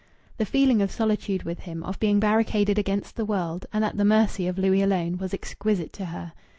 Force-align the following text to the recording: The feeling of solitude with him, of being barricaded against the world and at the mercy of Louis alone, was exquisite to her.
The 0.37 0.47
feeling 0.47 0.81
of 0.81 0.89
solitude 0.89 1.43
with 1.43 1.59
him, 1.59 1.83
of 1.83 1.99
being 1.99 2.19
barricaded 2.19 2.79
against 2.79 3.15
the 3.17 3.23
world 3.23 3.67
and 3.71 3.85
at 3.85 3.97
the 3.97 4.03
mercy 4.03 4.47
of 4.47 4.57
Louis 4.57 4.81
alone, 4.81 5.19
was 5.19 5.31
exquisite 5.31 5.93
to 5.93 6.05
her. 6.05 6.33